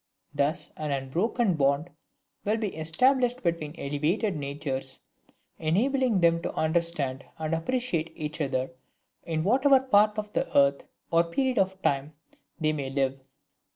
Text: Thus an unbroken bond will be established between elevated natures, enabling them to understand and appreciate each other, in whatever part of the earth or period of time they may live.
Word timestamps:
Thus 0.33 0.73
an 0.77 0.89
unbroken 0.91 1.53
bond 1.53 1.91
will 2.43 2.57
be 2.57 2.75
established 2.75 3.43
between 3.43 3.75
elevated 3.77 4.35
natures, 4.35 4.99
enabling 5.59 6.21
them 6.21 6.41
to 6.41 6.51
understand 6.55 7.23
and 7.37 7.53
appreciate 7.53 8.11
each 8.15 8.41
other, 8.41 8.71
in 9.25 9.43
whatever 9.43 9.79
part 9.79 10.17
of 10.17 10.33
the 10.33 10.57
earth 10.57 10.85
or 11.11 11.25
period 11.25 11.59
of 11.59 11.79
time 11.83 12.13
they 12.59 12.73
may 12.73 12.89
live. 12.89 13.19